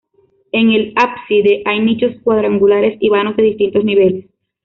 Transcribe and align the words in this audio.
En 0.51 0.71
el 0.71 0.93
ábside 0.95 1.61
hay 1.63 1.79
nichos 1.79 2.15
cuadrangulares 2.23 2.97
y 2.99 3.09
vanos 3.09 3.37
de 3.37 3.43
distintos 3.43 3.85
niveles. 3.85 4.25